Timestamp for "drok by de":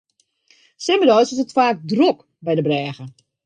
1.91-2.63